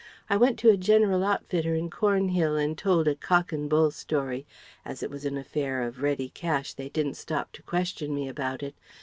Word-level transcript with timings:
I 0.31 0.35
went 0.35 0.57
to 0.57 0.71
a 0.71 0.77
general 0.77 1.23
outfitter 1.23 1.75
in 1.75 1.91
Cornhill 1.91 2.55
and 2.55 2.75
told 2.75 3.07
a 3.07 3.13
cock 3.13 3.51
and 3.53 3.69
bull 3.69 3.91
story 3.91 4.47
as 4.83 5.03
it 5.03 5.11
was 5.11 5.25
an 5.25 5.37
affair 5.37 5.83
of 5.83 6.01
ready 6.01 6.29
cash 6.29 6.73
they 6.73 6.89
didn't 6.89 7.17
stop 7.17 7.51
to 7.51 7.61
question 7.61 8.15
me 8.15 8.27
about 8.27 8.63
it. 8.63 8.73